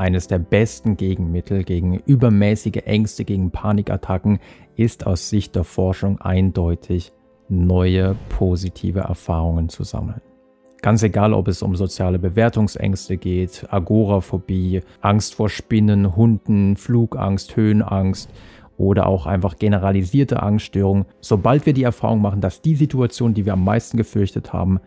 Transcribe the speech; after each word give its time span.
eines 0.00 0.26
der 0.26 0.38
besten 0.38 0.96
Gegenmittel 0.96 1.62
gegen 1.62 1.94
übermäßige 2.06 2.82
Ängste, 2.86 3.24
gegen 3.24 3.50
Panikattacken 3.50 4.40
ist 4.74 5.06
aus 5.06 5.28
Sicht 5.28 5.54
der 5.54 5.64
Forschung 5.64 6.20
eindeutig, 6.20 7.12
neue 7.50 8.16
positive 8.30 9.00
Erfahrungen 9.00 9.68
zu 9.68 9.84
sammeln. 9.84 10.22
Ganz 10.80 11.02
egal, 11.02 11.34
ob 11.34 11.48
es 11.48 11.60
um 11.60 11.76
soziale 11.76 12.18
Bewertungsängste 12.18 13.18
geht, 13.18 13.66
Agoraphobie, 13.68 14.80
Angst 15.02 15.34
vor 15.34 15.50
Spinnen, 15.50 16.16
Hunden, 16.16 16.76
Flugangst, 16.76 17.54
Höhenangst 17.56 18.30
oder 18.78 19.06
auch 19.06 19.26
einfach 19.26 19.56
generalisierte 19.56 20.42
Angststörungen. 20.42 21.04
Sobald 21.20 21.66
wir 21.66 21.74
die 21.74 21.82
Erfahrung 21.82 22.22
machen, 22.22 22.40
dass 22.40 22.62
die 22.62 22.76
Situation, 22.76 23.34
die 23.34 23.44
wir 23.44 23.52
am 23.52 23.64
meisten 23.64 23.98
gefürchtet 23.98 24.54
haben, 24.54 24.80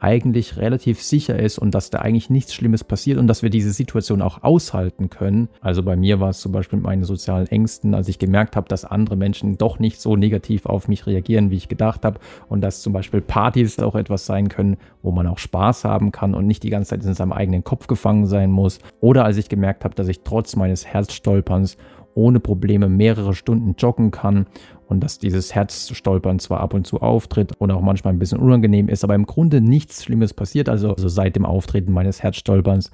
eigentlich 0.00 0.56
relativ 0.56 1.02
sicher 1.02 1.38
ist 1.38 1.58
und 1.58 1.74
dass 1.74 1.90
da 1.90 1.98
eigentlich 1.98 2.30
nichts 2.30 2.54
Schlimmes 2.54 2.84
passiert 2.84 3.18
und 3.18 3.26
dass 3.26 3.42
wir 3.42 3.50
diese 3.50 3.72
Situation 3.72 4.22
auch 4.22 4.42
aushalten 4.42 5.10
können. 5.10 5.48
Also 5.60 5.82
bei 5.82 5.96
mir 5.96 6.20
war 6.20 6.30
es 6.30 6.40
zum 6.40 6.52
Beispiel 6.52 6.78
mit 6.78 6.86
meinen 6.86 7.04
sozialen 7.04 7.46
Ängsten, 7.46 7.94
als 7.94 8.08
ich 8.08 8.18
gemerkt 8.18 8.56
habe, 8.56 8.68
dass 8.68 8.84
andere 8.84 9.16
Menschen 9.16 9.58
doch 9.58 9.78
nicht 9.78 10.00
so 10.00 10.16
negativ 10.16 10.66
auf 10.66 10.88
mich 10.88 11.06
reagieren, 11.06 11.50
wie 11.50 11.56
ich 11.56 11.68
gedacht 11.68 12.04
habe 12.04 12.20
und 12.48 12.60
dass 12.62 12.82
zum 12.82 12.92
Beispiel 12.92 13.20
Partys 13.20 13.78
auch 13.78 13.94
etwas 13.94 14.26
sein 14.26 14.48
können, 14.48 14.76
wo 15.02 15.12
man 15.12 15.26
auch 15.26 15.38
Spaß 15.38 15.84
haben 15.84 16.12
kann 16.12 16.34
und 16.34 16.46
nicht 16.46 16.62
die 16.62 16.70
ganze 16.70 16.90
Zeit 16.90 17.04
in 17.04 17.14
seinem 17.14 17.32
eigenen 17.32 17.64
Kopf 17.64 17.86
gefangen 17.86 18.26
sein 18.26 18.50
muss. 18.50 18.78
Oder 19.00 19.24
als 19.24 19.36
ich 19.36 19.48
gemerkt 19.48 19.84
habe, 19.84 19.94
dass 19.94 20.08
ich 20.08 20.20
trotz 20.24 20.56
meines 20.56 20.86
Herzstolperns 20.86 21.76
ohne 22.14 22.40
Probleme 22.40 22.88
mehrere 22.88 23.34
Stunden 23.34 23.74
joggen 23.78 24.10
kann 24.10 24.46
und 24.90 25.00
dass 25.00 25.18
dieses 25.18 25.54
Herzstolpern 25.54 26.40
zwar 26.40 26.60
ab 26.60 26.74
und 26.74 26.84
zu 26.84 27.00
auftritt 27.00 27.52
und 27.58 27.70
auch 27.70 27.80
manchmal 27.80 28.12
ein 28.12 28.18
bisschen 28.18 28.40
unangenehm 28.40 28.88
ist, 28.88 29.04
aber 29.04 29.14
im 29.14 29.24
Grunde 29.24 29.60
nichts 29.60 30.04
Schlimmes 30.04 30.34
passiert. 30.34 30.68
Also, 30.68 30.92
also 30.92 31.08
seit 31.08 31.36
dem 31.36 31.46
Auftreten 31.46 31.92
meines 31.92 32.24
Herzstolperns, 32.24 32.90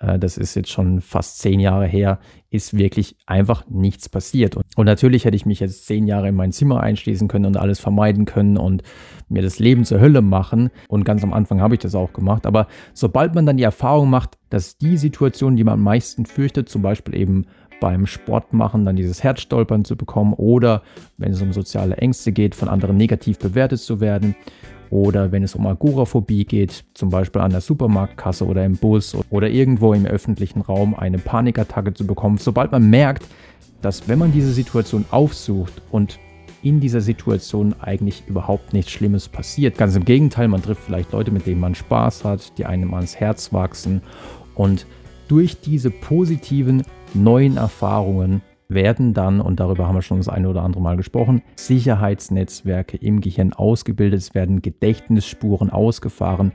äh, 0.00 0.18
das 0.18 0.38
ist 0.38 0.56
jetzt 0.56 0.70
schon 0.70 1.00
fast 1.00 1.38
zehn 1.38 1.60
Jahre 1.60 1.86
her, 1.86 2.18
ist 2.50 2.76
wirklich 2.76 3.16
einfach 3.26 3.64
nichts 3.68 4.08
passiert. 4.08 4.56
Und, 4.56 4.64
und 4.74 4.86
natürlich 4.86 5.24
hätte 5.24 5.36
ich 5.36 5.46
mich 5.46 5.60
jetzt 5.60 5.86
zehn 5.86 6.08
Jahre 6.08 6.28
in 6.28 6.34
mein 6.34 6.50
Zimmer 6.50 6.80
einschließen 6.80 7.28
können 7.28 7.46
und 7.46 7.56
alles 7.56 7.78
vermeiden 7.78 8.24
können 8.24 8.56
und 8.56 8.82
mir 9.28 9.42
das 9.42 9.60
Leben 9.60 9.84
zur 9.84 10.00
Hölle 10.00 10.22
machen. 10.22 10.70
Und 10.88 11.04
ganz 11.04 11.22
am 11.22 11.32
Anfang 11.32 11.60
habe 11.60 11.74
ich 11.74 11.80
das 11.80 11.94
auch 11.94 12.12
gemacht. 12.12 12.44
Aber 12.44 12.66
sobald 12.92 13.36
man 13.36 13.46
dann 13.46 13.56
die 13.56 13.62
Erfahrung 13.62 14.10
macht, 14.10 14.36
dass 14.50 14.78
die 14.78 14.96
Situation, 14.96 15.54
die 15.54 15.62
man 15.62 15.74
am 15.74 15.82
meisten 15.82 16.26
fürchtet, 16.26 16.68
zum 16.68 16.82
Beispiel 16.82 17.14
eben 17.14 17.46
beim 17.80 18.06
Sport 18.06 18.52
machen, 18.52 18.84
dann 18.84 18.96
dieses 18.96 19.22
Herzstolpern 19.22 19.84
zu 19.84 19.96
bekommen 19.96 20.32
oder 20.34 20.82
wenn 21.18 21.32
es 21.32 21.42
um 21.42 21.52
soziale 21.52 21.96
Ängste 21.96 22.32
geht, 22.32 22.54
von 22.54 22.68
anderen 22.68 22.96
negativ 22.96 23.38
bewertet 23.38 23.80
zu 23.80 24.00
werden 24.00 24.34
oder 24.90 25.32
wenn 25.32 25.42
es 25.42 25.54
um 25.54 25.66
Agoraphobie 25.66 26.44
geht, 26.44 26.84
zum 26.94 27.10
Beispiel 27.10 27.42
an 27.42 27.50
der 27.50 27.60
Supermarktkasse 27.60 28.46
oder 28.46 28.64
im 28.64 28.76
Bus 28.76 29.16
oder 29.30 29.48
irgendwo 29.48 29.92
im 29.92 30.06
öffentlichen 30.06 30.60
Raum 30.60 30.94
eine 30.94 31.18
Panikattacke 31.18 31.92
zu 31.92 32.06
bekommen. 32.06 32.38
Sobald 32.38 32.72
man 32.72 32.88
merkt, 32.88 33.26
dass 33.82 34.08
wenn 34.08 34.18
man 34.18 34.32
diese 34.32 34.52
Situation 34.52 35.04
aufsucht 35.10 35.82
und 35.90 36.18
in 36.62 36.80
dieser 36.80 37.00
Situation 37.00 37.74
eigentlich 37.80 38.24
überhaupt 38.26 38.72
nichts 38.72 38.90
Schlimmes 38.90 39.28
passiert. 39.28 39.78
Ganz 39.78 39.94
im 39.94 40.04
Gegenteil, 40.04 40.48
man 40.48 40.62
trifft 40.62 40.82
vielleicht 40.82 41.12
Leute, 41.12 41.30
mit 41.30 41.46
denen 41.46 41.60
man 41.60 41.76
Spaß 41.76 42.24
hat, 42.24 42.58
die 42.58 42.66
einem 42.66 42.92
ans 42.94 43.14
Herz 43.14 43.52
wachsen 43.52 44.02
und 44.56 44.86
durch 45.28 45.60
diese 45.60 45.90
positiven 45.90 46.82
neuen 47.22 47.56
Erfahrungen 47.56 48.42
werden 48.68 49.14
dann, 49.14 49.40
und 49.40 49.60
darüber 49.60 49.86
haben 49.86 49.94
wir 49.94 50.02
schon 50.02 50.18
das 50.18 50.28
eine 50.28 50.48
oder 50.48 50.62
andere 50.62 50.82
Mal 50.82 50.96
gesprochen, 50.96 51.42
Sicherheitsnetzwerke 51.56 52.96
im 52.96 53.20
Gehirn 53.20 53.52
ausgebildet, 53.52 54.20
es 54.20 54.34
werden 54.34 54.62
Gedächtnisspuren 54.62 55.70
ausgefahren. 55.70 56.52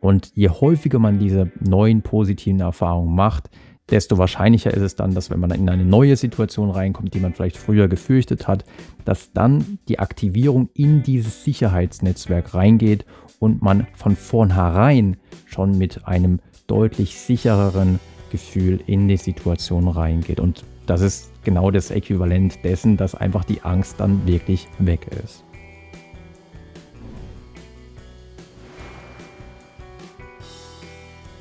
Und 0.00 0.30
je 0.34 0.48
häufiger 0.48 1.00
man 1.00 1.18
diese 1.18 1.50
neuen 1.60 2.02
positiven 2.02 2.60
Erfahrungen 2.60 3.14
macht, 3.14 3.50
desto 3.90 4.18
wahrscheinlicher 4.18 4.72
ist 4.72 4.82
es 4.82 4.96
dann, 4.96 5.14
dass 5.14 5.30
wenn 5.30 5.40
man 5.40 5.50
in 5.50 5.68
eine 5.68 5.84
neue 5.84 6.16
Situation 6.16 6.70
reinkommt, 6.70 7.14
die 7.14 7.20
man 7.20 7.32
vielleicht 7.32 7.56
früher 7.56 7.88
gefürchtet 7.88 8.46
hat, 8.46 8.64
dass 9.04 9.32
dann 9.32 9.78
die 9.88 9.98
Aktivierung 9.98 10.68
in 10.74 11.02
dieses 11.02 11.42
Sicherheitsnetzwerk 11.42 12.54
reingeht 12.54 13.06
und 13.38 13.62
man 13.62 13.86
von 13.94 14.14
vornherein 14.14 15.16
schon 15.46 15.78
mit 15.78 16.06
einem 16.06 16.40
deutlich 16.66 17.18
sichereren 17.18 17.98
Gefühl 18.30 18.80
in 18.86 19.08
die 19.08 19.16
Situation 19.16 19.88
reingeht. 19.88 20.40
Und 20.40 20.64
das 20.86 21.00
ist 21.00 21.30
genau 21.44 21.70
das 21.70 21.90
Äquivalent 21.90 22.64
dessen, 22.64 22.96
dass 22.96 23.14
einfach 23.14 23.44
die 23.44 23.62
Angst 23.62 23.96
dann 23.98 24.26
wirklich 24.26 24.68
weg 24.78 25.06
ist. 25.24 25.44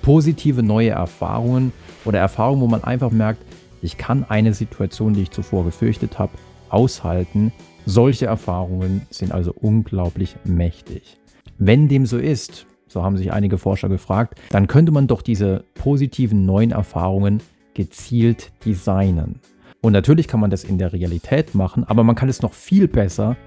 Positive 0.02 0.64
neue 0.64 0.92
Erfahrungen 0.92 1.74
oder 2.06 2.20
Erfahrungen, 2.20 2.62
wo 2.62 2.68
man 2.68 2.84
einfach 2.84 3.12
merkt, 3.12 3.42
ich 3.82 3.98
kann 3.98 4.26
eine 4.30 4.54
Situation, 4.54 5.14
die 5.14 5.24
ich 5.24 5.32
zuvor 5.32 5.66
gefürchtet 5.66 6.18
habe, 6.18 6.32
aushalten. 6.70 7.52
Solche 7.86 8.26
Erfahrungen 8.26 9.06
sind 9.10 9.32
also 9.32 9.54
unglaublich 9.54 10.36
mächtig. 10.46 11.18
Wenn 11.58 11.88
dem 11.88 12.06
so 12.06 12.18
ist, 12.18 12.66
so 12.88 13.04
haben 13.04 13.18
sich 13.18 13.32
einige 13.32 13.58
Forscher 13.58 13.90
gefragt, 13.90 14.40
dann 14.50 14.68
könnte 14.68 14.92
man 14.92 15.08
doch 15.08 15.22
diese 15.22 15.64
positiven 15.76 16.46
neuen 16.46 16.72
Erfahrungen 16.72 17.42
gezielt 17.74 18.52
designen. 18.66 19.40
Und 19.82 19.94
natürlich 19.94 20.28
kann 20.28 20.40
man 20.40 20.50
das 20.50 20.64
in 20.64 20.78
der 20.78 20.94
Realität 20.94 21.54
machen, 21.56 21.84
aber 21.84 22.04
man 22.04 22.16
kann 22.16 22.30
es 22.30 22.42
noch 22.42 22.54
viel 22.54 22.88
besser 22.88 23.38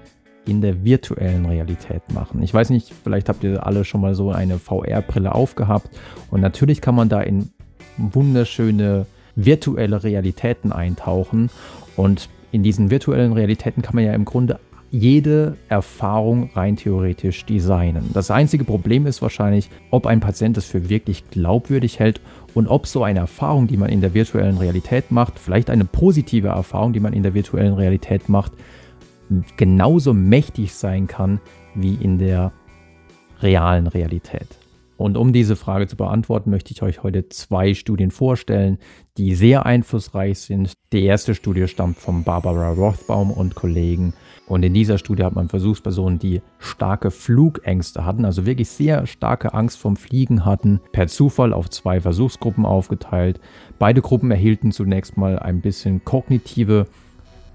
in 0.45 0.61
der 0.61 0.83
virtuellen 0.83 1.45
Realität 1.45 2.01
machen. 2.13 2.41
Ich 2.41 2.53
weiß 2.53 2.69
nicht, 2.71 2.91
vielleicht 3.03 3.29
habt 3.29 3.43
ihr 3.43 3.65
alle 3.65 3.85
schon 3.85 4.01
mal 4.01 4.15
so 4.15 4.31
eine 4.31 4.57
VR-Brille 4.57 5.35
aufgehabt 5.35 5.89
und 6.31 6.41
natürlich 6.41 6.81
kann 6.81 6.95
man 6.95 7.09
da 7.09 7.21
in 7.21 7.51
wunderschöne 7.97 9.05
virtuelle 9.35 10.03
Realitäten 10.03 10.71
eintauchen 10.71 11.49
und 11.95 12.29
in 12.51 12.63
diesen 12.63 12.89
virtuellen 12.89 13.33
Realitäten 13.33 13.81
kann 13.81 13.95
man 13.95 14.03
ja 14.03 14.13
im 14.13 14.25
Grunde 14.25 14.59
jede 14.91 15.55
Erfahrung 15.69 16.49
rein 16.53 16.75
theoretisch 16.75 17.45
designen. 17.45 18.09
Das 18.13 18.29
einzige 18.29 18.65
Problem 18.65 19.07
ist 19.07 19.21
wahrscheinlich, 19.21 19.69
ob 19.89 20.05
ein 20.05 20.19
Patient 20.19 20.57
es 20.57 20.65
für 20.65 20.89
wirklich 20.89 21.29
glaubwürdig 21.29 21.99
hält 21.99 22.19
und 22.53 22.67
ob 22.67 22.85
so 22.87 23.03
eine 23.03 23.19
Erfahrung, 23.19 23.67
die 23.67 23.77
man 23.77 23.89
in 23.89 24.01
der 24.01 24.13
virtuellen 24.13 24.57
Realität 24.57 25.09
macht, 25.09 25.39
vielleicht 25.39 25.69
eine 25.69 25.85
positive 25.85 26.49
Erfahrung, 26.49 26.91
die 26.91 26.99
man 26.99 27.13
in 27.13 27.23
der 27.23 27.33
virtuellen 27.33 27.73
Realität 27.73 28.27
macht, 28.27 28.51
genauso 29.55 30.13
mächtig 30.13 30.73
sein 30.73 31.07
kann 31.07 31.39
wie 31.73 31.95
in 31.95 32.19
der 32.19 32.51
realen 33.41 33.87
Realität. 33.87 34.47
Und 34.97 35.17
um 35.17 35.33
diese 35.33 35.55
Frage 35.55 35.87
zu 35.87 35.95
beantworten, 35.95 36.51
möchte 36.51 36.73
ich 36.73 36.83
euch 36.83 37.01
heute 37.01 37.27
zwei 37.29 37.73
Studien 37.73 38.11
vorstellen, 38.11 38.77
die 39.17 39.33
sehr 39.33 39.65
einflussreich 39.65 40.37
sind. 40.39 40.73
Die 40.93 41.05
erste 41.05 41.33
Studie 41.33 41.67
stammt 41.67 41.97
von 41.97 42.23
Barbara 42.23 42.69
Rothbaum 42.69 43.31
und 43.31 43.55
Kollegen. 43.55 44.13
Und 44.47 44.63
in 44.63 44.73
dieser 44.73 44.97
Studie 44.97 45.23
hat 45.23 45.35
man 45.35 45.47
Versuchspersonen, 45.47 46.19
die 46.19 46.41
starke 46.59 47.09
Flugängste 47.09 48.05
hatten, 48.05 48.25
also 48.25 48.45
wirklich 48.45 48.69
sehr 48.69 49.07
starke 49.07 49.53
Angst 49.53 49.77
vom 49.77 49.95
Fliegen 49.95 50.43
hatten, 50.43 50.81
per 50.91 51.07
Zufall 51.07 51.53
auf 51.53 51.69
zwei 51.69 52.01
Versuchsgruppen 52.01 52.65
aufgeteilt. 52.65 53.39
Beide 53.79 54.01
Gruppen 54.01 54.29
erhielten 54.29 54.71
zunächst 54.71 55.15
mal 55.15 55.39
ein 55.39 55.61
bisschen 55.61 56.03
kognitive 56.03 56.87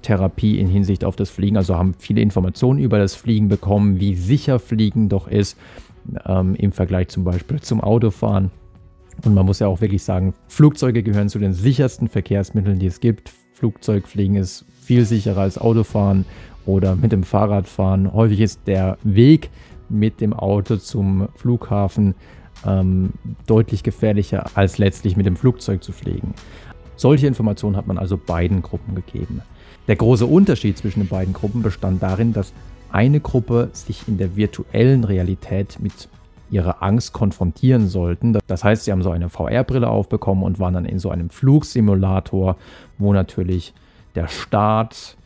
Therapie 0.02 0.58
in 0.58 0.68
Hinsicht 0.68 1.04
auf 1.04 1.16
das 1.16 1.30
Fliegen, 1.30 1.56
also 1.56 1.76
haben 1.76 1.94
viele 1.98 2.20
Informationen 2.20 2.78
über 2.78 2.98
das 2.98 3.14
Fliegen 3.14 3.48
bekommen, 3.48 4.00
wie 4.00 4.14
sicher 4.14 4.58
Fliegen 4.58 5.08
doch 5.08 5.28
ist 5.28 5.58
ähm, 6.24 6.54
im 6.54 6.72
Vergleich 6.72 7.08
zum 7.08 7.24
Beispiel 7.24 7.60
zum 7.60 7.80
Autofahren. 7.80 8.50
Und 9.24 9.34
man 9.34 9.46
muss 9.46 9.58
ja 9.58 9.66
auch 9.66 9.80
wirklich 9.80 10.02
sagen, 10.02 10.34
Flugzeuge 10.48 11.02
gehören 11.02 11.28
zu 11.28 11.38
den 11.38 11.52
sichersten 11.52 12.08
Verkehrsmitteln, 12.08 12.78
die 12.78 12.86
es 12.86 13.00
gibt. 13.00 13.32
Flugzeugfliegen 13.54 14.36
ist 14.36 14.66
viel 14.80 15.04
sicherer 15.04 15.40
als 15.40 15.58
Autofahren 15.58 16.26
oder 16.66 16.96
mit 16.96 17.12
dem 17.12 17.22
Fahrrad 17.22 17.68
fahren. 17.68 18.12
Häufig 18.12 18.40
ist 18.40 18.60
der 18.66 18.98
Weg 19.02 19.50
mit 19.88 20.20
dem 20.20 20.32
Auto 20.32 20.76
zum 20.76 21.28
Flughafen 21.36 22.14
ähm, 22.66 23.10
deutlich 23.46 23.82
gefährlicher 23.82 24.46
als 24.54 24.78
letztlich 24.78 25.16
mit 25.16 25.26
dem 25.26 25.36
Flugzeug 25.36 25.82
zu 25.82 25.92
fliegen. 25.92 26.34
Solche 26.96 27.26
Informationen 27.26 27.76
hat 27.76 27.86
man 27.86 27.98
also 27.98 28.16
beiden 28.16 28.62
Gruppen 28.62 28.94
gegeben. 28.94 29.42
Der 29.86 29.96
große 29.96 30.26
Unterschied 30.26 30.76
zwischen 30.78 31.00
den 31.00 31.08
beiden 31.08 31.34
Gruppen 31.34 31.62
bestand 31.62 32.02
darin, 32.02 32.32
dass 32.32 32.52
eine 32.90 33.20
Gruppe 33.20 33.70
sich 33.72 34.08
in 34.08 34.18
der 34.18 34.36
virtuellen 34.36 35.04
Realität 35.04 35.78
mit 35.80 36.08
ihrer 36.50 36.82
Angst 36.82 37.12
konfrontieren 37.12 37.88
sollten. 37.88 38.38
Das 38.46 38.64
heißt, 38.64 38.84
sie 38.84 38.92
haben 38.92 39.02
so 39.02 39.10
eine 39.10 39.28
VR-Brille 39.28 39.88
aufbekommen 39.88 40.44
und 40.44 40.58
waren 40.58 40.74
dann 40.74 40.84
in 40.84 40.98
so 40.98 41.10
einem 41.10 41.30
Flugsimulator, 41.30 42.56
wo 42.98 43.12
natürlich 43.12 43.74
der 44.14 44.28
Start, 44.28 45.16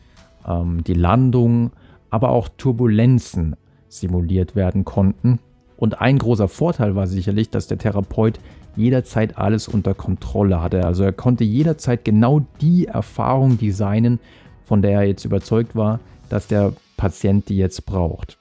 ähm, 0.47 0.83
die 0.83 0.93
Landung, 0.93 1.71
aber 2.09 2.29
auch 2.29 2.49
Turbulenzen 2.49 3.55
simuliert 3.87 4.55
werden 4.55 4.85
konnten. 4.85 5.39
Und 5.77 5.99
ein 5.99 6.17
großer 6.17 6.47
Vorteil 6.47 6.95
war 6.95 7.07
sicherlich, 7.07 7.49
dass 7.49 7.67
der 7.67 7.77
Therapeut 7.77 8.39
jederzeit 8.75 9.37
alles 9.37 9.67
unter 9.67 9.93
Kontrolle 9.93 10.61
hatte. 10.61 10.85
Also 10.85 11.03
er 11.03 11.13
konnte 11.13 11.43
jederzeit 11.43 12.05
genau 12.05 12.41
die 12.61 12.85
Erfahrung 12.85 13.57
designen, 13.57 14.19
von 14.63 14.81
der 14.81 14.91
er 14.91 15.03
jetzt 15.03 15.25
überzeugt 15.25 15.75
war, 15.75 15.99
dass 16.29 16.47
der 16.47 16.73
Patient 16.97 17.49
die 17.49 17.57
jetzt 17.57 17.85
braucht. 17.85 18.37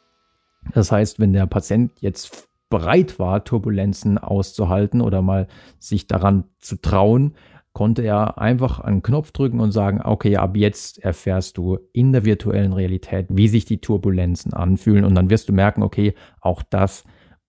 Das 0.74 0.92
heißt, 0.92 1.18
wenn 1.18 1.32
der 1.32 1.46
Patient 1.46 1.92
jetzt 2.00 2.48
bereit 2.68 3.18
war, 3.18 3.42
Turbulenzen 3.42 4.18
auszuhalten 4.18 5.00
oder 5.00 5.22
mal 5.22 5.48
sich 5.78 6.06
daran 6.06 6.44
zu 6.58 6.76
trauen, 6.76 7.34
konnte 7.72 8.02
er 8.02 8.38
einfach 8.38 8.80
einen 8.80 9.02
Knopf 9.02 9.32
drücken 9.32 9.60
und 9.60 9.72
sagen, 9.72 10.00
okay, 10.02 10.36
ab 10.36 10.56
jetzt 10.56 10.98
erfährst 10.98 11.56
du 11.56 11.78
in 11.92 12.12
der 12.12 12.24
virtuellen 12.24 12.72
Realität, 12.72 13.26
wie 13.30 13.48
sich 13.48 13.64
die 13.64 13.80
Turbulenzen 13.80 14.52
anfühlen 14.52 15.04
und 15.04 15.14
dann 15.14 15.30
wirst 15.30 15.48
du 15.48 15.52
merken, 15.52 15.82
okay, 15.82 16.14
auch 16.40 16.62
das 16.62 17.04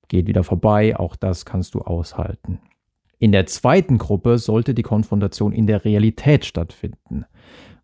geht 0.07 0.27
wieder 0.27 0.43
vorbei, 0.43 0.95
auch 0.97 1.15
das 1.15 1.45
kannst 1.45 1.73
du 1.73 1.79
aushalten. 1.79 2.59
In 3.17 3.31
der 3.31 3.45
zweiten 3.45 3.97
Gruppe 3.97 4.37
sollte 4.37 4.73
die 4.73 4.81
Konfrontation 4.83 5.53
in 5.53 5.67
der 5.67 5.85
Realität 5.85 6.45
stattfinden, 6.45 7.25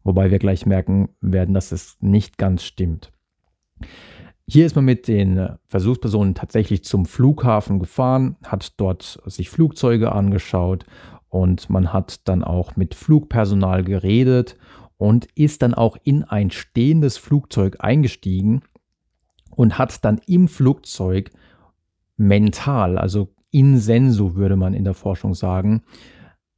wobei 0.03 0.31
wir 0.31 0.39
gleich 0.39 0.65
merken 0.65 1.09
werden, 1.21 1.53
dass 1.53 1.71
es 1.71 1.97
nicht 2.01 2.37
ganz 2.37 2.63
stimmt. 2.63 3.11
Hier 4.49 4.65
ist 4.65 4.75
man 4.75 4.85
mit 4.85 5.07
den 5.07 5.49
Versuchspersonen 5.67 6.33
tatsächlich 6.33 6.83
zum 6.83 7.05
Flughafen 7.05 7.79
gefahren, 7.79 8.37
hat 8.45 8.79
dort 8.79 9.21
sich 9.25 9.49
Flugzeuge 9.49 10.11
angeschaut 10.11 10.85
und 11.29 11.69
man 11.69 11.93
hat 11.93 12.27
dann 12.27 12.43
auch 12.43 12.75
mit 12.75 12.95
Flugpersonal 12.95 13.83
geredet 13.83 14.57
und 14.97 15.27
ist 15.35 15.61
dann 15.61 15.73
auch 15.73 15.97
in 16.03 16.23
ein 16.23 16.51
stehendes 16.51 17.17
Flugzeug 17.17 17.77
eingestiegen 17.79 18.61
und 19.51 19.77
hat 19.77 20.03
dann 20.05 20.19
im 20.25 20.47
Flugzeug 20.47 21.31
mental, 22.15 22.97
also 22.97 23.33
in 23.51 23.77
sensu 23.77 24.35
würde 24.35 24.55
man 24.55 24.73
in 24.73 24.83
der 24.83 24.93
Forschung 24.93 25.33
sagen, 25.33 25.83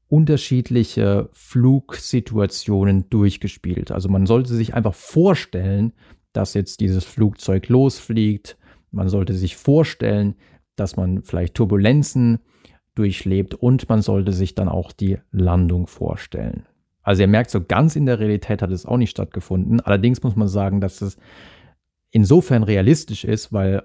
unterschiedliche 0.07 1.30
Flugsituationen 1.33 3.10
durchgespielt. 3.10 3.92
Also 3.92 4.10
man 4.10 4.25
sollte 4.25 4.54
sich 4.56 4.74
einfach 4.74 4.95
vorstellen, 4.95 5.94
dass 6.33 6.56
jetzt 6.56 6.80
dieses 6.80 7.06
Flugzeug 7.06 7.69
losfliegt. 7.69 8.57
Man 8.92 9.07
sollte 9.07 9.33
sich 9.33 9.56
vorstellen, 9.56 10.36
dass 10.75 10.95
man 10.95 11.21
vielleicht 11.21 11.54
Turbulenzen 11.56 12.39
durchlebt 12.95 13.53
und 13.53 13.89
man 13.89 14.01
sollte 14.01 14.33
sich 14.33 14.56
dann 14.56 14.69
auch 14.69 14.91
die 14.91 15.18
Landung 15.31 15.88
vorstellen. 15.88 16.65
Also 17.01 17.21
ihr 17.24 17.27
merkt, 17.27 17.50
so 17.50 17.63
ganz 17.63 17.95
in 17.95 18.06
der 18.06 18.19
Realität 18.19 18.62
hat 18.62 18.71
es 18.71 18.86
auch 18.86 18.97
nicht 18.97 19.12
stattgefunden. 19.12 19.80
Allerdings 19.80 20.21
muss 20.21 20.36
man 20.36 20.47
sagen, 20.47 20.81
dass 20.81 21.01
es 21.01 21.18
insofern 22.12 22.63
realistisch 22.63 23.24
ist, 23.24 23.53
weil 23.53 23.83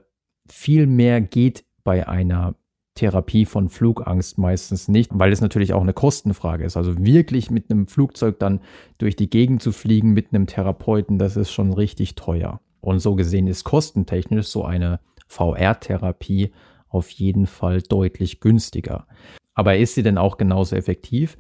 viel 0.49 0.87
mehr 0.87 1.21
geht 1.21 1.65
bei 1.85 2.09
einer 2.09 2.55
Therapie 2.95 3.45
von 3.45 3.69
Flugangst 3.69 4.39
meistens 4.39 4.89
nicht, 4.89 5.11
weil 5.15 5.33
es 5.33 5.41
natürlich 5.41 5.73
auch 5.73 5.83
eine 5.83 5.93
Kostenfrage 5.93 6.65
ist. 6.65 6.77
Also 6.77 6.97
wirklich 6.99 7.50
mit 7.50 7.71
einem 7.71 7.87
Flugzeug 7.89 8.39
dann 8.39 8.61
durch 8.99 9.17
die 9.17 9.29
Gegend 9.29 9.62
zu 9.62 9.73
fliegen 9.73 10.12
mit 10.12 10.33
einem 10.33 10.47
Therapeuten, 10.47 11.19
das 11.19 11.37
ist 11.37 11.50
schon 11.50 11.73
richtig 11.73 12.15
teuer. 12.15 12.61
Und 12.81 13.00
so 13.00 13.15
gesehen 13.15 13.47
ist 13.47 13.65
kostentechnisch 13.65 14.47
so 14.47 14.65
eine 14.65 15.00
VR-Therapie 15.27 16.53
auf 16.94 17.11
jeden 17.11 17.46
Fall 17.46 17.82
deutlich 17.82 18.41
günstiger. 18.41 19.06
Aber 19.55 19.76
ist 19.76 19.94
sie 19.94 20.02
denn 20.02 20.19
auch 20.19 20.37
genauso 20.37 20.76
effektiv? 20.76 21.37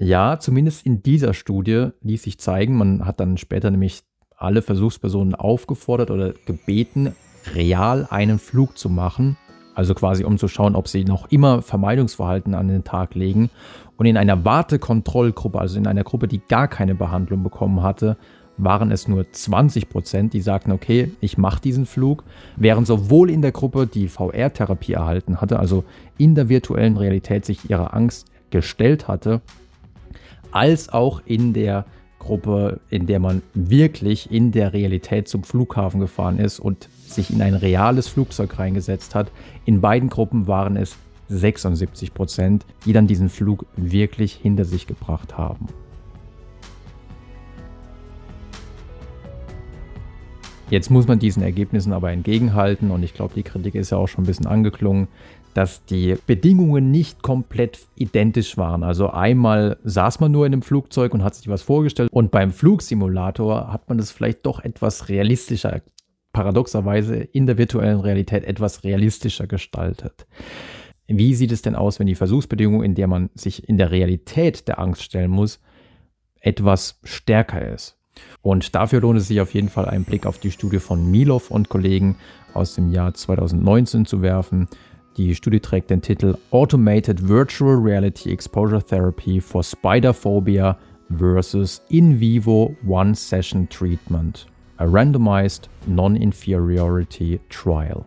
Ja, 0.00 0.38
zumindest 0.38 0.86
in 0.86 1.02
dieser 1.02 1.34
Studie 1.34 1.88
ließ 2.02 2.22
sich 2.22 2.38
zeigen, 2.38 2.76
man 2.76 3.04
hat 3.04 3.20
dann 3.20 3.36
später 3.36 3.70
nämlich 3.70 4.02
alle 4.36 4.62
Versuchspersonen 4.62 5.34
aufgefordert 5.34 6.10
oder 6.10 6.32
gebeten, 6.46 7.14
real 7.54 8.06
einen 8.10 8.38
Flug 8.38 8.78
zu 8.78 8.88
machen, 8.88 9.36
also 9.74 9.94
quasi 9.94 10.24
um 10.24 10.38
zu 10.38 10.46
schauen, 10.48 10.76
ob 10.76 10.86
sie 10.86 11.04
noch 11.04 11.30
immer 11.30 11.62
Vermeidungsverhalten 11.62 12.54
an 12.54 12.68
den 12.68 12.84
Tag 12.84 13.14
legen. 13.14 13.50
Und 13.96 14.06
in 14.06 14.16
einer 14.16 14.44
Wartekontrollgruppe, 14.44 15.58
also 15.58 15.76
in 15.76 15.88
einer 15.88 16.04
Gruppe, 16.04 16.28
die 16.28 16.40
gar 16.46 16.68
keine 16.68 16.94
Behandlung 16.94 17.42
bekommen 17.42 17.82
hatte, 17.82 18.16
waren 18.58 18.90
es 18.90 19.08
nur 19.08 19.30
20 19.30 19.88
Prozent, 19.88 20.32
die 20.32 20.40
sagten, 20.40 20.72
okay, 20.72 21.12
ich 21.20 21.38
mache 21.38 21.62
diesen 21.62 21.86
Flug, 21.86 22.24
während 22.56 22.86
sowohl 22.86 23.30
in 23.30 23.40
der 23.40 23.52
Gruppe, 23.52 23.86
die 23.86 24.08
VR-Therapie 24.08 24.92
erhalten 24.92 25.40
hatte, 25.40 25.58
also 25.58 25.84
in 26.18 26.34
der 26.34 26.48
virtuellen 26.48 26.96
Realität 26.96 27.44
sich 27.44 27.70
ihrer 27.70 27.94
Angst 27.94 28.26
gestellt 28.50 29.08
hatte, 29.08 29.40
als 30.50 30.88
auch 30.88 31.22
in 31.24 31.52
der 31.52 31.84
Gruppe, 32.18 32.80
in 32.90 33.06
der 33.06 33.20
man 33.20 33.42
wirklich 33.54 34.30
in 34.30 34.50
der 34.50 34.72
Realität 34.72 35.28
zum 35.28 35.44
Flughafen 35.44 36.00
gefahren 36.00 36.38
ist 36.38 36.58
und 36.58 36.88
sich 37.06 37.30
in 37.30 37.40
ein 37.40 37.54
reales 37.54 38.08
Flugzeug 38.08 38.58
reingesetzt 38.58 39.14
hat. 39.14 39.30
In 39.64 39.80
beiden 39.80 40.08
Gruppen 40.08 40.46
waren 40.46 40.76
es 40.76 40.96
76 41.28 42.14
Prozent, 42.14 42.66
die 42.84 42.92
dann 42.92 43.06
diesen 43.06 43.28
Flug 43.28 43.66
wirklich 43.76 44.32
hinter 44.34 44.64
sich 44.64 44.86
gebracht 44.86 45.36
haben. 45.38 45.68
Jetzt 50.70 50.90
muss 50.90 51.08
man 51.08 51.18
diesen 51.18 51.42
Ergebnissen 51.42 51.94
aber 51.94 52.12
entgegenhalten 52.12 52.90
und 52.90 53.02
ich 53.02 53.14
glaube, 53.14 53.32
die 53.34 53.42
Kritik 53.42 53.74
ist 53.74 53.90
ja 53.90 53.96
auch 53.96 54.06
schon 54.06 54.24
ein 54.24 54.26
bisschen 54.26 54.46
angeklungen, 54.46 55.08
dass 55.54 55.84
die 55.86 56.16
Bedingungen 56.26 56.90
nicht 56.90 57.22
komplett 57.22 57.86
identisch 57.96 58.58
waren. 58.58 58.82
Also 58.82 59.08
einmal 59.08 59.78
saß 59.82 60.20
man 60.20 60.30
nur 60.30 60.44
in 60.44 60.52
einem 60.52 60.62
Flugzeug 60.62 61.14
und 61.14 61.24
hat 61.24 61.34
sich 61.34 61.48
was 61.48 61.62
vorgestellt 61.62 62.10
und 62.12 62.30
beim 62.30 62.52
Flugsimulator 62.52 63.72
hat 63.72 63.88
man 63.88 63.98
es 63.98 64.10
vielleicht 64.10 64.44
doch 64.44 64.60
etwas 64.60 65.08
realistischer, 65.08 65.80
paradoxerweise 66.32 67.16
in 67.16 67.46
der 67.46 67.56
virtuellen 67.56 68.00
Realität 68.00 68.44
etwas 68.44 68.84
realistischer 68.84 69.46
gestaltet. 69.46 70.26
Wie 71.06 71.34
sieht 71.34 71.50
es 71.50 71.62
denn 71.62 71.74
aus, 71.74 71.98
wenn 71.98 72.06
die 72.06 72.14
Versuchsbedingung, 72.14 72.82
in 72.82 72.94
der 72.94 73.06
man 73.06 73.30
sich 73.34 73.66
in 73.66 73.78
der 73.78 73.90
Realität 73.90 74.68
der 74.68 74.78
Angst 74.78 75.02
stellen 75.02 75.30
muss, 75.30 75.60
etwas 76.40 77.00
stärker 77.04 77.72
ist? 77.72 77.97
Und 78.42 78.74
dafür 78.74 79.00
lohnt 79.00 79.18
es 79.18 79.28
sich 79.28 79.40
auf 79.40 79.54
jeden 79.54 79.68
Fall 79.68 79.86
einen 79.86 80.04
Blick 80.04 80.26
auf 80.26 80.38
die 80.38 80.50
Studie 80.50 80.78
von 80.78 81.10
Milov 81.10 81.50
und 81.50 81.68
Kollegen 81.68 82.16
aus 82.54 82.74
dem 82.74 82.90
Jahr 82.90 83.14
2019 83.14 84.06
zu 84.06 84.22
werfen. 84.22 84.68
Die 85.16 85.34
Studie 85.34 85.60
trägt 85.60 85.90
den 85.90 86.02
Titel 86.02 86.36
Automated 86.50 87.26
Virtual 87.28 87.76
Reality 87.76 88.30
Exposure 88.30 88.82
Therapy 88.82 89.40
for 89.40 89.64
Spider 89.64 90.14
Phobia 90.14 90.78
versus 91.16 91.82
In 91.88 92.20
Vivo 92.20 92.76
One 92.86 93.14
Session 93.14 93.68
Treatment. 93.68 94.46
A 94.76 94.84
Randomized 94.84 95.68
Non-Inferiority 95.86 97.40
Trial. 97.50 98.04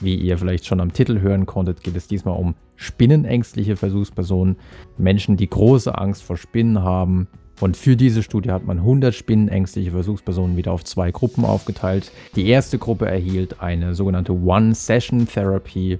Wie 0.00 0.14
ihr 0.14 0.38
vielleicht 0.38 0.66
schon 0.66 0.80
am 0.80 0.92
Titel 0.92 1.20
hören 1.20 1.46
konntet, 1.46 1.82
geht 1.82 1.96
es 1.96 2.06
diesmal 2.06 2.38
um 2.38 2.54
spinnenängstliche 2.76 3.76
Versuchspersonen, 3.76 4.56
Menschen, 4.98 5.36
die 5.36 5.48
große 5.48 5.96
Angst 5.96 6.22
vor 6.22 6.36
Spinnen 6.36 6.82
haben, 6.82 7.26
und 7.60 7.76
für 7.76 7.96
diese 7.96 8.22
Studie 8.22 8.50
hat 8.50 8.66
man 8.66 8.78
100 8.78 9.14
spinnenängstliche 9.14 9.92
Versuchspersonen 9.92 10.56
wieder 10.56 10.72
auf 10.72 10.84
zwei 10.84 11.10
Gruppen 11.10 11.44
aufgeteilt. 11.44 12.12
Die 12.34 12.48
erste 12.48 12.78
Gruppe 12.78 13.06
erhielt 13.06 13.62
eine 13.62 13.94
sogenannte 13.94 14.32
One-Session-Therapy, 14.32 15.98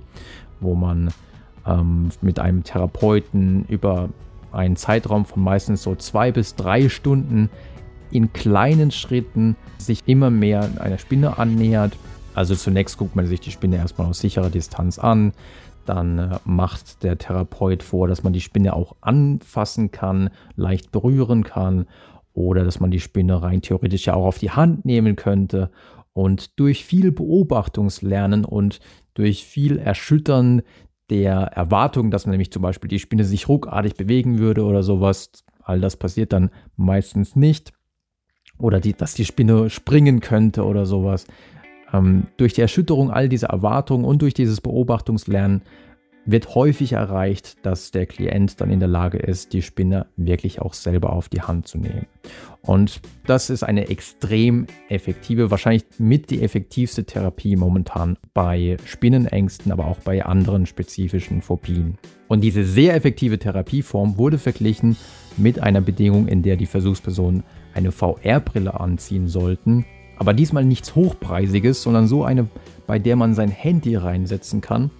wo 0.61 0.75
man 0.75 1.11
ähm, 1.67 2.11
mit 2.21 2.39
einem 2.39 2.63
Therapeuten 2.63 3.65
über 3.69 4.11
einen 4.53 4.77
Zeitraum 4.77 5.25
von 5.25 5.43
meistens 5.43 5.83
so 5.83 5.95
zwei 5.95 6.31
bis 6.31 6.57
drei 6.57 6.89
Stunden 6.89 7.51
in 8.11 8.33
kleinen 8.33 8.91
Schritten 8.91 9.57
sich 9.79 10.03
immer 10.07 10.31
mehr 10.31 10.69
einer 10.79 10.99
Spinne 10.99 11.39
annähert. 11.39 11.97
Also 12.35 12.55
zunächst 12.55 12.99
guckt 12.99 13.17
man 13.17 13.27
sich 13.27 13.41
die 13.41 13.51
Spinne 13.51 13.77
erstmal 13.77 14.09
aus 14.09 14.21
sicherer 14.21 14.51
Distanz 14.51 14.99
an, 14.99 15.33
dann 15.89 16.19
äh, 16.19 16.39
macht 16.45 17.03
der 17.03 17.19
Therapeut 17.19 17.83
vor, 17.83 18.09
dass 18.09 18.23
man 18.23 18.33
die 18.33 18.41
Spinne 18.41 18.75
auch 18.75 18.97
anfassen 19.01 19.91
kann, 19.91 20.31
leicht 20.57 20.93
berühren 20.93 21.45
kann 21.45 21.87
oder 22.33 22.65
dass 22.65 22.81
man 22.81 22.91
die 22.91 23.01
Spinne 23.01 23.43
rein 23.43 23.63
theoretisch 23.63 24.07
ja 24.07 24.15
auch 24.15 24.27
auf 24.27 24.39
die 24.39 24.51
Hand 24.51 24.85
nehmen 24.85 25.17
könnte. 25.17 25.71
Und 26.13 26.59
durch 26.59 26.85
viel 26.85 27.13
Beobachtungslernen 27.13 28.45
und 28.45 28.81
durch 29.15 29.45
viel 29.45 29.79
Erschüttern 29.79 30.63
der 31.11 31.37
Erwartung, 31.37 32.11
dass 32.11 32.27
man 32.27 32.33
nämlich 32.33 32.51
zum 32.51 32.63
Beispiel 32.63 32.89
die 32.89 32.99
Spinne 32.99 33.25
sich 33.25 33.49
ruckartig 33.49 33.95
bewegen 33.95 34.39
würde 34.39 34.65
oder 34.65 34.83
sowas, 34.83 35.31
all 35.63 35.81
das 35.81 35.97
passiert 35.97 36.33
dann 36.33 36.51
meistens 36.77 37.37
nicht. 37.37 37.73
Oder 38.59 38.81
die, 38.81 38.95
dass 38.95 39.15
die 39.15 39.25
Spinne 39.25 39.69
springen 39.69 40.21
könnte 40.21 40.65
oder 40.65 40.87
sowas, 40.87 41.27
ähm, 41.93 42.25
durch 42.37 42.53
die 42.53 42.61
Erschütterung 42.61 43.11
all 43.11 43.29
dieser 43.29 43.49
Erwartungen 43.49 44.05
und 44.05 44.23
durch 44.23 44.35
dieses 44.35 44.61
Beobachtungslernen 44.61 45.63
wird 46.27 46.55
häufig 46.55 46.93
erreicht, 46.93 47.65
dass 47.65 47.93
der 47.93 48.05
Klient 48.05 48.61
dann 48.61 48.71
in 48.71 48.81
der 48.81 48.89
Lage 48.89 49.19
ist, 49.19 49.53
die 49.53 49.63
Spinne 49.63 50.07
wirklich 50.17 50.61
auch 50.61 50.75
selber 50.75 51.13
auf 51.13 51.29
die 51.29 51.41
Hand 51.41 51.69
zu 51.69 51.79
nehmen. 51.79 52.07
Und 52.63 53.01
das 53.27 53.49
ist 53.49 53.63
eine 53.63 53.89
extrem 53.89 54.67
effektive, 54.89 55.53
wahrscheinlich 55.53 55.85
mit 55.99 56.31
die 56.31 56.43
effektivste 56.43 57.05
Therapie 57.05 57.55
momentan 57.55 58.19
bei 58.35 58.77
Spinnenängsten, 58.85 59.71
aber 59.71 59.87
auch 59.87 60.01
bei 60.01 60.25
anderen 60.25 60.67
spezifischen 60.67 61.43
Phobien. 61.43 61.97
Und 62.27 62.43
diese 62.43 62.65
sehr 62.65 62.95
effektive 62.97 63.39
Therapieform 63.39 64.19
wurde 64.19 64.39
verglichen 64.39 64.97
mit 65.37 65.63
einer 65.63 65.81
Bedingung, 65.81 66.27
in 66.27 66.43
der 66.43 66.57
die 66.57 66.67
Versuchspersonen 66.67 67.45
eine 67.73 67.93
VR-Brille 67.93 68.81
anziehen 68.81 69.29
sollten, 69.29 69.85
aber 70.17 70.35
diesmal 70.35 70.65
nichts 70.65 70.95
Hochpreisiges, 70.95 71.83
sondern 71.83 72.07
so 72.07 72.25
eine, 72.25 72.49
bei 72.87 72.99
der 72.99 73.17
man 73.17 73.35
sein 73.35 73.51
Handy 73.51 73.97
reinsetzen 73.97 74.61
kann. 74.61 74.91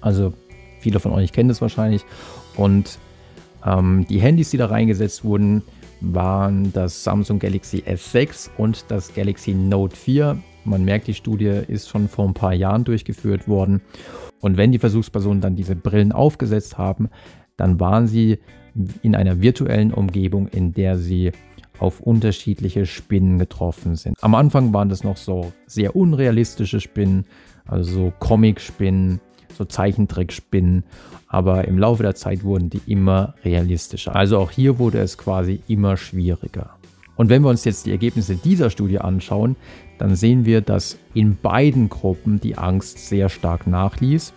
Also 0.00 0.32
viele 0.80 1.00
von 1.00 1.12
euch 1.12 1.32
kennen 1.32 1.48
das 1.48 1.60
wahrscheinlich. 1.60 2.04
Und 2.56 2.98
ähm, 3.64 4.06
die 4.08 4.20
Handys, 4.20 4.50
die 4.50 4.56
da 4.56 4.66
reingesetzt 4.66 5.24
wurden, 5.24 5.62
waren 6.00 6.72
das 6.72 7.04
Samsung 7.04 7.38
Galaxy 7.38 7.78
S6 7.86 8.50
und 8.58 8.84
das 8.88 9.14
Galaxy 9.14 9.54
Note 9.54 9.96
4. 9.96 10.38
Man 10.64 10.84
merkt, 10.84 11.06
die 11.06 11.14
Studie 11.14 11.62
ist 11.68 11.88
schon 11.88 12.08
vor 12.08 12.26
ein 12.26 12.34
paar 12.34 12.54
Jahren 12.54 12.84
durchgeführt 12.84 13.48
worden. 13.48 13.80
Und 14.40 14.56
wenn 14.56 14.72
die 14.72 14.78
Versuchspersonen 14.78 15.40
dann 15.40 15.56
diese 15.56 15.76
Brillen 15.76 16.12
aufgesetzt 16.12 16.76
haben, 16.76 17.08
dann 17.56 17.80
waren 17.80 18.06
sie 18.06 18.38
in 19.02 19.14
einer 19.14 19.40
virtuellen 19.40 19.92
Umgebung, 19.92 20.48
in 20.48 20.72
der 20.72 20.98
sie 20.98 21.32
auf 21.78 22.00
unterschiedliche 22.00 22.86
Spinnen 22.86 23.38
getroffen 23.38 23.96
sind. 23.96 24.16
Am 24.22 24.34
Anfang 24.34 24.72
waren 24.72 24.88
das 24.88 25.04
noch 25.04 25.16
so 25.16 25.52
sehr 25.66 25.96
unrealistische 25.96 26.80
Spinnen, 26.80 27.26
also 27.66 27.90
so 27.90 28.12
Comic-Spinnen, 28.18 29.20
so 29.56 29.64
Zeichentrickspinnen, 29.64 30.84
aber 31.28 31.66
im 31.66 31.78
Laufe 31.78 32.02
der 32.02 32.14
Zeit 32.14 32.44
wurden 32.44 32.70
die 32.70 32.82
immer 32.86 33.34
realistischer. 33.44 34.14
Also 34.14 34.38
auch 34.38 34.50
hier 34.50 34.78
wurde 34.78 34.98
es 34.98 35.18
quasi 35.18 35.60
immer 35.68 35.96
schwieriger. 35.96 36.76
Und 37.16 37.28
wenn 37.28 37.42
wir 37.42 37.48
uns 37.50 37.64
jetzt 37.64 37.86
die 37.86 37.92
Ergebnisse 37.92 38.36
dieser 38.36 38.70
Studie 38.70 38.98
anschauen, 38.98 39.56
dann 39.98 40.16
sehen 40.16 40.44
wir, 40.44 40.60
dass 40.60 40.98
in 41.14 41.36
beiden 41.36 41.88
Gruppen 41.88 42.40
die 42.40 42.58
Angst 42.58 42.98
sehr 42.98 43.28
stark 43.28 43.66
nachließ. 43.66 44.32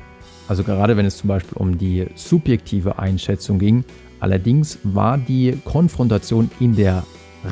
Also 0.48 0.63
gerade 0.63 0.96
wenn 0.96 1.06
es 1.06 1.17
zum 1.17 1.27
Beispiel 1.27 1.58
um 1.58 1.77
die 1.77 2.06
subjektive 2.15 3.00
Einschätzung 3.00 3.60
ging. 3.60 3.84
Allerdings 4.20 4.79
war 4.84 5.17
die 5.17 5.58
Konfrontation 5.65 6.50
in 6.60 6.75
der 6.75 7.03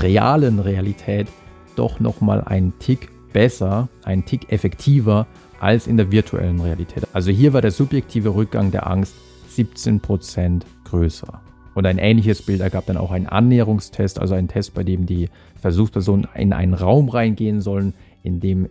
realen 0.01 0.59
Realität 0.59 1.27
doch 1.75 1.99
nochmal 1.99 2.41
ein 2.41 2.73
Tick 2.79 3.09
besser, 3.33 3.89
ein 4.03 4.25
Tick 4.25 4.51
effektiver 4.51 5.27
als 5.59 5.87
in 5.87 5.97
der 5.97 6.11
virtuellen 6.11 6.61
Realität. 6.61 7.07
Also 7.13 7.31
hier 7.31 7.53
war 7.53 7.61
der 7.61 7.71
subjektive 7.71 8.35
Rückgang 8.35 8.71
der 8.71 8.87
Angst 8.87 9.15
17% 9.55 10.61
größer. 10.85 11.41
Und 11.73 11.85
ein 11.85 11.97
ähnliches 11.97 12.41
Bild 12.41 12.61
ergab 12.61 12.85
dann 12.85 12.97
auch 12.97 13.11
ein 13.11 13.27
Annäherungstest, 13.27 14.19
also 14.19 14.33
ein 14.33 14.47
Test, 14.47 14.73
bei 14.73 14.83
dem 14.83 15.05
die 15.05 15.29
Versuchspersonen 15.59 16.27
in 16.35 16.53
einen 16.53 16.73
Raum 16.73 17.09
reingehen 17.09 17.59
sollen, 17.59 17.93
in 18.23 18.39
dem 18.39 18.69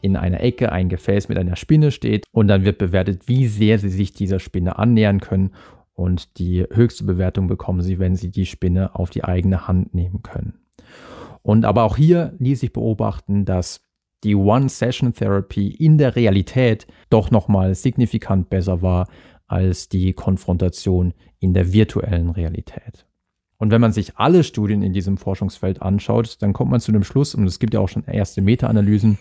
in 0.00 0.16
einer 0.16 0.40
Ecke 0.40 0.72
ein 0.72 0.88
Gefäß 0.88 1.28
mit 1.28 1.38
einer 1.38 1.54
Spinne 1.54 1.92
steht 1.92 2.24
und 2.32 2.48
dann 2.48 2.64
wird 2.64 2.78
bewertet, 2.78 3.28
wie 3.28 3.46
sehr 3.46 3.78
sie 3.78 3.88
sich 3.88 4.12
dieser 4.12 4.40
Spinne 4.40 4.76
annähern 4.76 5.20
können 5.20 5.52
und 5.94 6.38
die 6.38 6.64
höchste 6.70 7.04
Bewertung 7.04 7.46
bekommen 7.46 7.82
sie, 7.82 7.98
wenn 7.98 8.16
sie 8.16 8.30
die 8.30 8.46
Spinne 8.46 8.94
auf 8.94 9.10
die 9.10 9.24
eigene 9.24 9.68
Hand 9.68 9.94
nehmen 9.94 10.22
können. 10.22 10.54
Und 11.42 11.64
aber 11.64 11.84
auch 11.84 11.96
hier 11.96 12.34
ließ 12.38 12.60
sich 12.60 12.72
beobachten, 12.72 13.44
dass 13.44 13.80
die 14.24 14.36
One-Session-Therapy 14.36 15.68
in 15.68 15.98
der 15.98 16.14
Realität 16.14 16.86
doch 17.10 17.30
nochmal 17.30 17.74
signifikant 17.74 18.50
besser 18.50 18.80
war 18.80 19.08
als 19.46 19.88
die 19.88 20.12
Konfrontation 20.12 21.12
in 21.40 21.54
der 21.54 21.72
virtuellen 21.72 22.30
Realität. 22.30 23.06
Und 23.58 23.70
wenn 23.70 23.80
man 23.80 23.92
sich 23.92 24.16
alle 24.16 24.44
Studien 24.44 24.82
in 24.82 24.92
diesem 24.92 25.18
Forschungsfeld 25.18 25.82
anschaut, 25.82 26.36
dann 26.40 26.52
kommt 26.52 26.70
man 26.70 26.80
zu 26.80 26.90
dem 26.90 27.04
Schluss, 27.04 27.34
und 27.34 27.46
es 27.46 27.58
gibt 27.58 27.74
ja 27.74 27.80
auch 27.80 27.88
schon 27.88 28.04
erste 28.04 28.42
Meta-Analysen, 28.42 29.18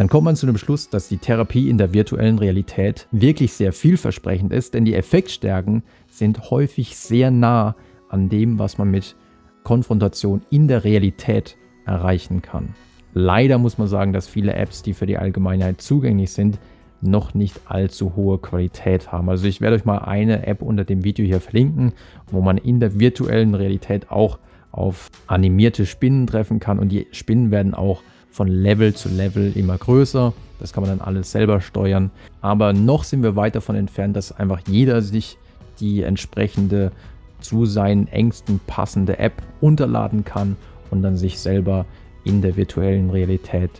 dann 0.00 0.08
kommt 0.08 0.24
man 0.24 0.34
zu 0.34 0.46
dem 0.46 0.56
Schluss, 0.56 0.88
dass 0.88 1.08
die 1.08 1.18
Therapie 1.18 1.68
in 1.68 1.76
der 1.76 1.92
virtuellen 1.92 2.38
Realität 2.38 3.06
wirklich 3.10 3.52
sehr 3.52 3.70
vielversprechend 3.70 4.50
ist, 4.50 4.72
denn 4.72 4.86
die 4.86 4.94
Effektstärken 4.94 5.82
sind 6.08 6.50
häufig 6.50 6.96
sehr 6.96 7.30
nah 7.30 7.76
an 8.08 8.30
dem, 8.30 8.58
was 8.58 8.78
man 8.78 8.90
mit 8.90 9.14
Konfrontation 9.62 10.40
in 10.48 10.68
der 10.68 10.84
Realität 10.84 11.58
erreichen 11.84 12.40
kann. 12.40 12.74
Leider 13.12 13.58
muss 13.58 13.76
man 13.76 13.88
sagen, 13.88 14.14
dass 14.14 14.26
viele 14.26 14.54
Apps, 14.54 14.80
die 14.80 14.94
für 14.94 15.04
die 15.04 15.18
Allgemeinheit 15.18 15.82
zugänglich 15.82 16.32
sind, 16.32 16.58
noch 17.02 17.34
nicht 17.34 17.60
allzu 17.66 18.16
hohe 18.16 18.38
Qualität 18.38 19.12
haben. 19.12 19.28
Also 19.28 19.46
ich 19.46 19.60
werde 19.60 19.76
euch 19.76 19.84
mal 19.84 19.98
eine 19.98 20.46
App 20.46 20.62
unter 20.62 20.84
dem 20.84 21.04
Video 21.04 21.26
hier 21.26 21.40
verlinken, 21.40 21.92
wo 22.26 22.40
man 22.40 22.56
in 22.56 22.80
der 22.80 22.98
virtuellen 22.98 23.54
Realität 23.54 24.10
auch 24.10 24.38
auf 24.72 25.10
animierte 25.26 25.84
Spinnen 25.84 26.26
treffen 26.26 26.58
kann 26.58 26.78
und 26.78 26.88
die 26.88 27.06
Spinnen 27.10 27.50
werden 27.50 27.74
auch 27.74 28.00
von 28.30 28.48
Level 28.48 28.94
zu 28.94 29.08
Level 29.08 29.52
immer 29.56 29.76
größer. 29.78 30.32
Das 30.58 30.72
kann 30.72 30.82
man 30.82 30.98
dann 30.98 31.06
alles 31.06 31.32
selber 31.32 31.60
steuern. 31.60 32.10
Aber 32.40 32.72
noch 32.72 33.04
sind 33.04 33.22
wir 33.22 33.36
weit 33.36 33.56
davon 33.56 33.76
entfernt, 33.76 34.16
dass 34.16 34.32
einfach 34.32 34.60
jeder 34.66 35.02
sich 35.02 35.38
die 35.80 36.02
entsprechende 36.02 36.92
zu 37.40 37.64
seinen 37.64 38.06
Ängsten 38.08 38.60
passende 38.66 39.18
App 39.18 39.42
runterladen 39.62 40.24
kann 40.24 40.56
und 40.90 41.02
dann 41.02 41.16
sich 41.16 41.38
selber 41.38 41.86
in 42.24 42.42
der 42.42 42.56
virtuellen 42.56 43.10
Realität 43.10 43.70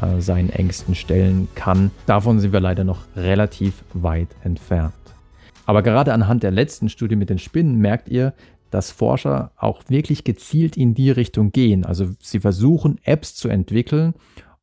äh, 0.00 0.20
seinen 0.20 0.50
Ängsten 0.50 0.94
stellen 0.94 1.48
kann. 1.54 1.90
Davon 2.06 2.40
sind 2.40 2.52
wir 2.52 2.60
leider 2.60 2.84
noch 2.84 3.04
relativ 3.14 3.84
weit 3.94 4.28
entfernt. 4.42 4.92
Aber 5.66 5.82
gerade 5.82 6.12
anhand 6.12 6.42
der 6.42 6.50
letzten 6.52 6.88
Studie 6.88 7.16
mit 7.16 7.30
den 7.30 7.38
Spinnen 7.38 7.78
merkt 7.78 8.08
ihr, 8.08 8.32
dass 8.76 8.90
Forscher 8.90 9.52
auch 9.56 9.84
wirklich 9.88 10.22
gezielt 10.22 10.76
in 10.76 10.92
die 10.92 11.10
Richtung 11.10 11.50
gehen. 11.50 11.86
Also 11.86 12.10
sie 12.20 12.40
versuchen 12.40 13.00
Apps 13.04 13.34
zu 13.34 13.48
entwickeln 13.48 14.12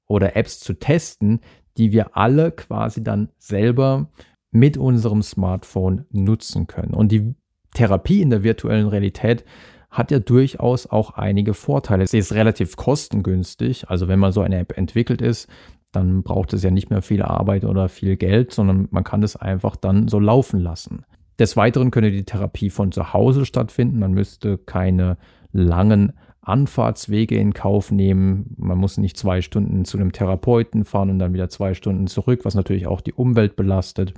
oder 0.06 0.36
Apps 0.36 0.60
zu 0.60 0.76
testen, 0.76 1.40
die 1.78 1.92
wir 1.92 2.16
alle 2.16 2.52
quasi 2.52 3.04
dann 3.04 3.30
selber 3.40 4.12
mit 4.52 4.78
unserem 4.78 5.24
Smartphone 5.24 6.06
nutzen 6.12 6.68
können. 6.68 6.94
Und 6.94 7.12
die 7.12 7.34
Therapie 7.74 8.22
in 8.22 8.30
der 8.30 8.44
virtuellen 8.44 8.88
Realität 8.88 9.46
hat 9.90 10.12
ja 10.12 10.20
durchaus 10.20 10.86
auch 10.86 11.16
einige 11.16 11.56
Vorteile. 11.56 12.06
Sie 12.06 12.20
ist 12.20 12.34
relativ 12.34 12.76
kostengünstig. 12.76 13.90
Also 13.90 14.08
wenn 14.08 14.20
man 14.20 14.32
so 14.32 14.42
eine 14.42 14.60
App 14.60 14.78
entwickelt 14.78 15.24
ist, 15.24 15.50
dann 15.92 16.22
braucht 16.22 16.54
es 16.54 16.62
ja 16.62 16.70
nicht 16.70 16.92
mehr 16.92 17.02
viel 17.02 17.24
Arbeit 17.24 17.66
oder 17.66 17.90
viel 17.90 18.16
Geld, 18.16 18.54
sondern 18.54 18.90
man 18.92 19.04
kann 19.04 19.24
es 19.24 19.36
einfach 19.36 19.76
dann 19.76 20.08
so 20.08 20.20
laufen 20.20 20.60
lassen. 20.60 21.04
Des 21.40 21.58
Weiteren 21.58 21.92
könnte 21.92 22.12
die 22.12 22.26
Therapie 22.26 22.70
von 22.70 22.92
zu 22.92 23.14
Hause 23.14 23.46
stattfinden. 23.46 24.00
Man 24.00 24.14
müsste 24.14 24.58
keine 24.58 25.18
langen 25.52 26.14
Anfahrtswege 26.42 27.38
in 27.38 27.54
Kauf 27.54 27.92
nehmen. 27.92 28.54
Man 28.58 28.78
muss 28.78 28.98
nicht 28.98 29.18
zwei 29.18 29.42
Stunden 29.42 29.86
zu 29.86 29.98
einem 29.98 30.12
Therapeuten 30.12 30.84
fahren 30.84 31.10
und 31.10 31.20
dann 31.20 31.34
wieder 31.34 31.50
zwei 31.50 31.74
Stunden 31.74 32.08
zurück, 32.08 32.42
was 32.44 32.54
natürlich 32.54 32.86
auch 32.86 33.02
die 33.02 33.14
Umwelt 33.14 33.56
belastet. 33.56 34.14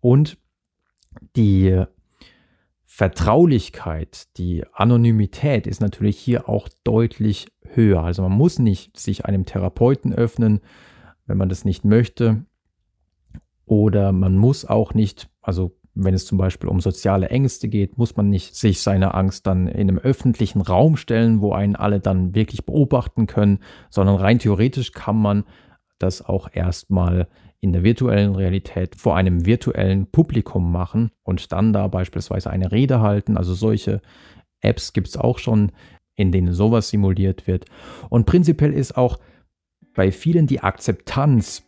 Und 0.00 0.38
die 1.36 1.84
Vertraulichkeit, 2.84 4.36
die 4.36 4.64
Anonymität 4.72 5.66
ist 5.66 5.80
natürlich 5.80 6.16
hier 6.16 6.48
auch 6.48 6.68
deutlich 6.84 7.48
höher. 7.62 8.02
Also 8.02 8.22
man 8.22 8.32
muss 8.32 8.60
nicht 8.60 8.98
sich 8.98 9.24
einem 9.24 9.46
Therapeuten 9.46 10.14
öffnen, 10.14 10.60
wenn 11.26 11.36
man 11.36 11.48
das 11.48 11.64
nicht 11.64 11.84
möchte. 11.84 12.44
Oder 13.66 14.12
man 14.12 14.36
muss 14.36 14.64
auch 14.64 14.94
nicht, 14.94 15.28
also 15.40 15.76
wenn 15.94 16.14
es 16.14 16.26
zum 16.26 16.38
Beispiel 16.38 16.68
um 16.68 16.80
soziale 16.80 17.28
Ängste 17.28 17.68
geht, 17.68 17.98
muss 17.98 18.16
man 18.16 18.28
nicht 18.28 18.56
sich 18.56 18.82
seiner 18.82 19.14
Angst 19.14 19.46
dann 19.46 19.68
in 19.68 19.88
einem 19.88 19.98
öffentlichen 19.98 20.60
Raum 20.60 20.96
stellen, 20.96 21.40
wo 21.40 21.52
einen 21.52 21.76
alle 21.76 22.00
dann 22.00 22.34
wirklich 22.34 22.66
beobachten 22.66 23.26
können, 23.26 23.60
sondern 23.90 24.16
rein 24.16 24.38
theoretisch 24.38 24.92
kann 24.92 25.16
man 25.16 25.44
das 25.98 26.22
auch 26.22 26.48
erstmal 26.52 27.28
in 27.60 27.72
der 27.72 27.82
virtuellen 27.82 28.34
Realität 28.34 28.96
vor 28.96 29.16
einem 29.16 29.46
virtuellen 29.46 30.06
Publikum 30.06 30.70
machen 30.70 31.10
und 31.22 31.52
dann 31.52 31.72
da 31.72 31.88
beispielsweise 31.88 32.50
eine 32.50 32.72
Rede 32.72 33.00
halten. 33.00 33.36
Also 33.36 33.54
solche 33.54 34.02
Apps 34.60 34.92
gibt 34.92 35.08
es 35.08 35.16
auch 35.16 35.38
schon, 35.38 35.72
in 36.16 36.32
denen 36.32 36.52
sowas 36.52 36.90
simuliert 36.90 37.46
wird. 37.46 37.66
Und 38.10 38.26
prinzipiell 38.26 38.72
ist 38.72 38.96
auch 38.96 39.18
bei 39.94 40.10
vielen 40.12 40.46
die 40.46 40.60
Akzeptanz, 40.60 41.62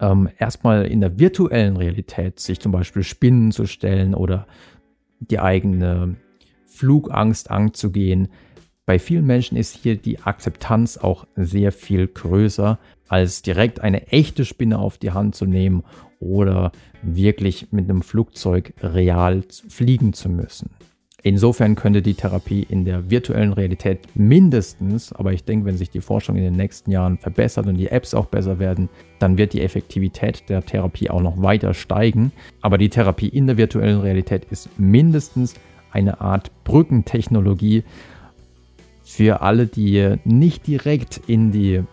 ähm, 0.00 0.28
erstmal 0.38 0.86
in 0.86 1.00
der 1.00 1.18
virtuellen 1.18 1.76
Realität 1.76 2.40
sich 2.40 2.60
zum 2.60 2.72
Beispiel 2.72 3.02
Spinnen 3.02 3.52
zu 3.52 3.66
stellen 3.66 4.14
oder 4.14 4.46
die 5.20 5.40
eigene 5.40 6.16
Flugangst 6.66 7.50
anzugehen. 7.50 8.28
Bei 8.86 8.98
vielen 8.98 9.26
Menschen 9.26 9.56
ist 9.56 9.76
hier 9.76 9.96
die 9.96 10.20
Akzeptanz 10.20 10.98
auch 10.98 11.26
sehr 11.36 11.72
viel 11.72 12.06
größer, 12.06 12.78
als 13.08 13.42
direkt 13.42 13.80
eine 13.80 14.08
echte 14.08 14.44
Spinne 14.44 14.78
auf 14.78 14.98
die 14.98 15.12
Hand 15.12 15.34
zu 15.34 15.46
nehmen 15.46 15.84
oder 16.20 16.72
wirklich 17.02 17.68
mit 17.70 17.88
einem 17.88 18.02
Flugzeug 18.02 18.74
real 18.82 19.42
fliegen 19.68 20.12
zu 20.12 20.28
müssen. 20.28 20.70
Insofern 21.26 21.74
könnte 21.74 22.02
die 22.02 22.12
Therapie 22.12 22.66
in 22.68 22.84
der 22.84 23.08
virtuellen 23.08 23.54
Realität 23.54 24.00
mindestens, 24.14 25.10
aber 25.10 25.32
ich 25.32 25.42
denke, 25.42 25.64
wenn 25.64 25.78
sich 25.78 25.88
die 25.88 26.02
Forschung 26.02 26.36
in 26.36 26.42
den 26.42 26.52
nächsten 26.52 26.90
Jahren 26.90 27.16
verbessert 27.16 27.66
und 27.66 27.76
die 27.76 27.88
Apps 27.88 28.12
auch 28.12 28.26
besser 28.26 28.58
werden, 28.58 28.90
dann 29.20 29.38
wird 29.38 29.54
die 29.54 29.62
Effektivität 29.62 30.44
der 30.50 30.66
Therapie 30.66 31.08
auch 31.08 31.22
noch 31.22 31.40
weiter 31.40 31.72
steigen. 31.72 32.30
Aber 32.60 32.76
die 32.76 32.90
Therapie 32.90 33.28
in 33.28 33.46
der 33.46 33.56
virtuellen 33.56 34.00
Realität 34.00 34.44
ist 34.50 34.68
mindestens 34.78 35.54
eine 35.92 36.20
Art 36.20 36.50
Brückentechnologie 36.64 37.84
für 39.02 39.40
alle, 39.40 39.66
die 39.66 40.16
nicht 40.24 40.66
direkt 40.66 41.22
in 41.26 41.52
die 41.52 41.84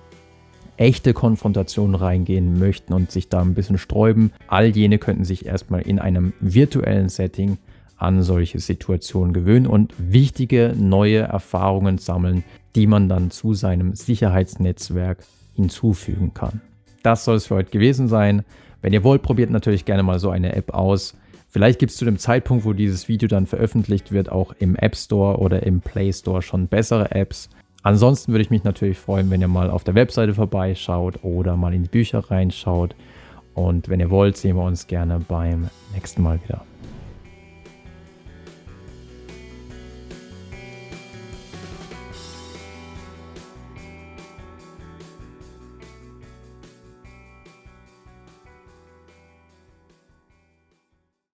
echte 0.75 1.13
Konfrontation 1.13 1.95
reingehen 1.95 2.59
möchten 2.59 2.91
und 2.91 3.11
sich 3.11 3.29
da 3.29 3.39
ein 3.39 3.53
bisschen 3.53 3.77
sträuben. 3.77 4.33
All 4.47 4.75
jene 4.75 4.97
könnten 4.97 5.23
sich 5.23 5.45
erstmal 5.45 5.83
in 5.83 5.99
einem 5.99 6.33
virtuellen 6.41 7.07
Setting 7.07 7.59
an 8.01 8.23
solche 8.23 8.59
Situationen 8.59 9.33
gewöhnen 9.33 9.67
und 9.67 9.93
wichtige 9.97 10.73
neue 10.77 11.19
Erfahrungen 11.19 11.97
sammeln, 11.97 12.43
die 12.75 12.87
man 12.87 13.09
dann 13.09 13.31
zu 13.31 13.53
seinem 13.53 13.95
Sicherheitsnetzwerk 13.95 15.19
hinzufügen 15.55 16.33
kann. 16.33 16.61
Das 17.03 17.25
soll 17.25 17.35
es 17.35 17.47
für 17.47 17.55
heute 17.55 17.71
gewesen 17.71 18.07
sein. 18.07 18.43
Wenn 18.81 18.93
ihr 18.93 19.03
wollt, 19.03 19.21
probiert 19.21 19.51
natürlich 19.51 19.85
gerne 19.85 20.03
mal 20.03 20.19
so 20.19 20.29
eine 20.29 20.55
App 20.55 20.73
aus. 20.73 21.15
Vielleicht 21.47 21.79
gibt 21.79 21.91
es 21.91 21.97
zu 21.97 22.05
dem 22.05 22.17
Zeitpunkt, 22.17 22.65
wo 22.65 22.73
dieses 22.73 23.07
Video 23.07 23.27
dann 23.27 23.45
veröffentlicht 23.45 24.11
wird, 24.11 24.31
auch 24.31 24.53
im 24.59 24.75
App 24.75 24.95
Store 24.95 25.37
oder 25.37 25.63
im 25.63 25.81
Play 25.81 26.11
Store 26.13 26.41
schon 26.41 26.67
bessere 26.67 27.11
Apps. 27.11 27.49
Ansonsten 27.83 28.31
würde 28.31 28.43
ich 28.43 28.49
mich 28.49 28.63
natürlich 28.63 28.97
freuen, 28.97 29.29
wenn 29.29 29.41
ihr 29.41 29.47
mal 29.47 29.69
auf 29.69 29.83
der 29.83 29.95
Webseite 29.95 30.33
vorbeischaut 30.33 31.23
oder 31.23 31.57
mal 31.57 31.73
in 31.73 31.83
die 31.83 31.89
Bücher 31.89 32.19
reinschaut. 32.19 32.95
Und 33.53 33.89
wenn 33.89 33.99
ihr 33.99 34.09
wollt, 34.09 34.37
sehen 34.37 34.55
wir 34.55 34.63
uns 34.63 34.87
gerne 34.87 35.19
beim 35.19 35.69
nächsten 35.93 36.21
Mal 36.21 36.39
wieder. 36.43 36.63